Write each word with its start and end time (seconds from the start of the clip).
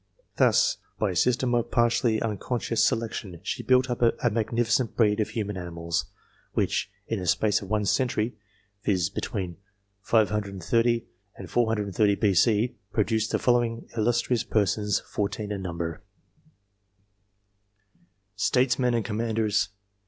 Thus, 0.37 0.77
by 0.97 1.11
a 1.11 1.15
system 1.15 1.53
of 1.53 1.69
partly 1.69 2.19
unconscious 2.19 2.83
> 2.83 2.83
selection, 2.87 3.39
she 3.43 3.61
built 3.61 3.87
up 3.87 4.01
a 4.01 4.31
magnificent 4.31 4.97
breed 4.97 5.19
of 5.19 5.29
human 5.29 5.57
o 5.57 5.61
animals, 5.61 6.05
which, 6.53 6.89
in 7.05 7.19
the 7.19 7.27
space 7.27 7.61
of 7.61 7.69
one 7.69 7.85
century 7.85 8.35
viz. 8.83 9.11
between' 9.11 9.57
53CT 10.07 11.03
and 11.37 11.51
430 11.51 12.15
B.C. 12.15 12.75
produced 12.91 13.29
the 13.31 13.37
following 13.37 13.87
illustrious 13.95 14.43
per 14.43 14.61
v 14.61 14.65
sons, 14.65 14.99
fourteen 15.01 15.51
in 15.51 15.61
number: 15.61 16.01
Statesmen 18.35 18.95
and 18.95 19.05
Commanders. 19.05 19.69